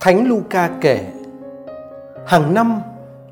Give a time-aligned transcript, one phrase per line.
[0.00, 1.12] Thánh Luca kể,
[2.26, 2.80] hàng năm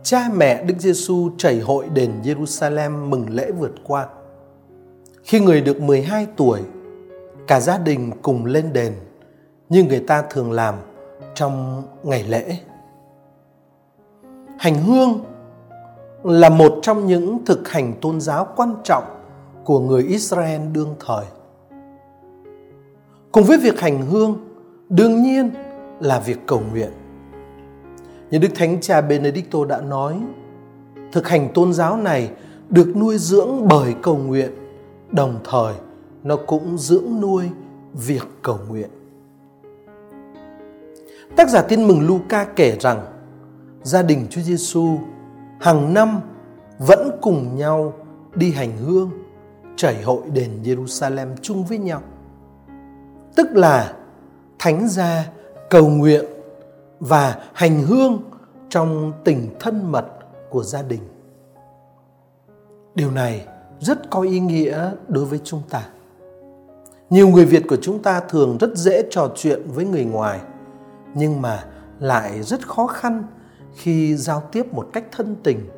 [0.03, 4.07] cha mẹ Đức Giêsu chảy hội đền Jerusalem mừng lễ vượt qua.
[5.23, 6.61] Khi người được 12 tuổi,
[7.47, 8.93] cả gia đình cùng lên đền
[9.69, 10.75] như người ta thường làm
[11.35, 12.59] trong ngày lễ.
[14.59, 15.25] Hành hương
[16.23, 19.05] là một trong những thực hành tôn giáo quan trọng
[19.65, 21.25] của người Israel đương thời.
[23.33, 24.39] Cùng với việc hành hương,
[24.89, 25.51] đương nhiên
[26.01, 26.91] là việc cầu nguyện.
[28.31, 30.21] Như Đức Thánh Cha Benedicto đã nói,
[31.13, 32.31] thực hành tôn giáo này
[32.69, 34.51] được nuôi dưỡng bởi cầu nguyện,
[35.13, 35.75] đồng thời
[36.25, 37.51] nó cũng dưỡng nuôi
[37.95, 38.89] việc cầu nguyện.
[41.37, 43.07] Tác giả Tin mừng Luca kể rằng
[43.83, 44.99] gia đình Chúa Giêsu
[45.61, 46.21] hàng năm
[46.79, 47.93] vẫn cùng nhau
[48.35, 49.11] đi hành hương
[49.77, 52.03] chảy hội đền Jerusalem chung với nhau.
[53.37, 53.93] Tức là
[54.59, 55.27] thánh gia
[55.71, 56.25] cầu nguyện
[57.01, 58.23] và hành hương
[58.69, 60.07] trong tình thân mật
[60.51, 61.01] của gia đình.
[62.95, 63.47] Điều này
[63.81, 65.87] rất có ý nghĩa đối với chúng ta.
[67.11, 70.41] Nhiều người Việt của chúng ta thường rất dễ trò chuyện với người ngoài,
[71.15, 71.65] nhưng mà
[72.01, 73.23] lại rất khó khăn
[73.75, 75.69] khi giao tiếp một cách thân tình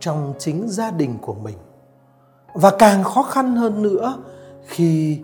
[0.00, 1.56] trong chính gia đình của mình.
[2.54, 4.16] Và càng khó khăn hơn nữa
[4.66, 5.20] khi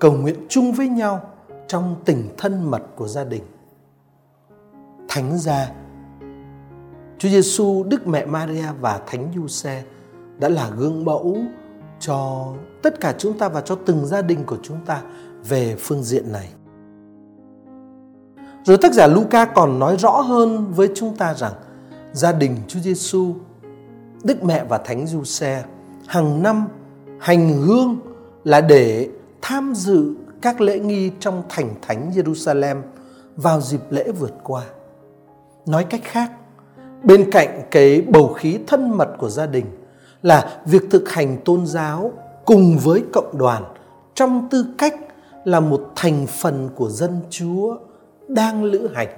[0.00, 1.20] cầu nguyện chung với nhau
[1.68, 3.42] trong tình thân mật của gia đình.
[5.14, 5.70] Thánh gia
[7.18, 9.82] Chúa Giêsu, Đức Mẹ Maria và Thánh Giuse
[10.38, 11.36] đã là gương mẫu
[12.00, 12.46] cho
[12.82, 15.02] tất cả chúng ta và cho từng gia đình của chúng ta
[15.48, 16.48] về phương diện này.
[18.64, 21.52] Rồi tác giả Luca còn nói rõ hơn với chúng ta rằng
[22.12, 23.34] gia đình Chúa Giêsu,
[24.24, 25.64] Đức Mẹ và Thánh Giuse
[26.06, 26.66] hàng năm
[27.20, 27.98] hành hương
[28.44, 29.08] là để
[29.42, 32.82] tham dự các lễ nghi trong thành thánh Jerusalem
[33.36, 34.62] vào dịp lễ vượt qua.
[35.66, 36.30] Nói cách khác,
[37.02, 39.64] bên cạnh cái bầu khí thân mật của gia đình
[40.22, 42.12] là việc thực hành tôn giáo
[42.44, 43.64] cùng với cộng đoàn
[44.14, 44.94] trong tư cách
[45.44, 47.76] là một thành phần của dân Chúa
[48.28, 49.08] đang lữ hành.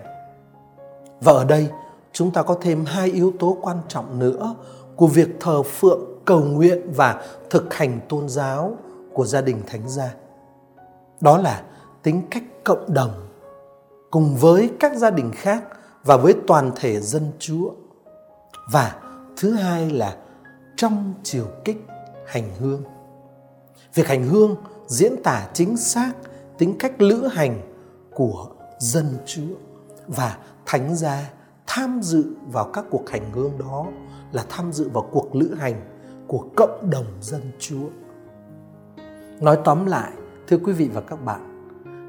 [1.21, 1.69] Và ở đây
[2.13, 4.55] chúng ta có thêm hai yếu tố quan trọng nữa
[4.97, 8.77] của việc thờ phượng, cầu nguyện và thực hành tôn giáo
[9.13, 10.15] của gia đình thánh gia.
[11.21, 11.63] Đó là
[12.03, 13.11] tính cách cộng đồng
[14.11, 15.65] cùng với các gia đình khác
[16.07, 17.71] và với toàn thể dân Chúa.
[18.73, 18.95] Và
[19.37, 20.17] thứ hai là
[20.77, 21.87] trong chiều kích
[22.27, 22.83] hành hương.
[23.95, 24.57] Việc hành hương
[24.87, 26.13] diễn tả chính xác
[26.59, 27.61] tính cách lữ hành
[28.15, 28.47] của
[28.79, 29.55] dân Chúa
[30.07, 31.31] và thánh gia
[31.67, 33.87] tham dự vào các cuộc hành hương đó
[34.33, 35.75] là tham dự vào cuộc lữ hành
[36.27, 37.89] của cộng đồng dân Chúa.
[39.41, 40.13] Nói tóm lại,
[40.49, 41.56] thưa quý vị và các bạn,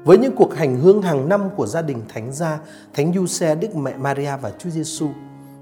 [0.08, 2.58] với những cuộc hành hương hàng năm của gia đình Thánh gia,
[2.94, 5.08] Thánh Giuse, Đức Mẹ Maria và Chúa Giêsu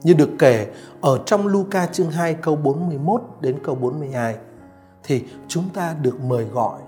[0.02, 0.66] như được kể
[1.00, 4.36] ở trong Luca chương 2 câu 41 đến câu 42
[5.04, 6.80] thì chúng ta được mời gọi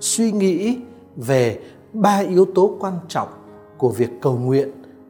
[0.00, 0.78] suy nghĩ
[1.16, 1.60] về
[1.92, 3.28] ba yếu tố quan trọng
[3.78, 4.68] của việc cầu nguyện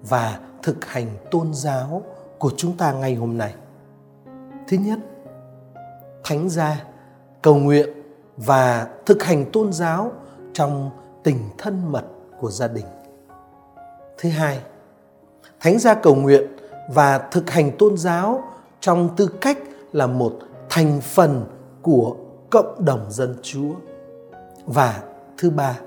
[0.09, 2.03] và thực hành tôn giáo
[2.39, 3.55] của chúng ta ngày hôm nay.
[4.69, 4.99] Thứ nhất,
[6.25, 6.85] thánh gia
[7.43, 7.89] cầu nguyện
[8.37, 10.13] và thực hành tôn giáo
[10.53, 10.91] trong
[11.23, 12.05] tình thân mật
[12.41, 12.87] của gia đình.
[14.19, 14.61] Thứ hai,
[15.61, 16.57] thánh gia cầu nguyện
[16.95, 18.45] và thực hành tôn giáo
[18.81, 19.59] trong tư cách
[19.93, 20.39] là một
[20.71, 21.45] thành phần
[21.83, 22.17] của
[22.51, 23.73] cộng đồng dân Chúa.
[24.67, 25.03] Và
[25.39, 25.79] thứ ba,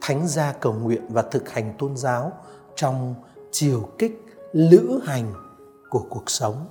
[0.00, 2.32] thánh gia cầu nguyện và thực hành tôn giáo
[2.74, 3.14] trong
[3.50, 5.32] chiều kích lữ hành
[5.90, 6.66] của cuộc sống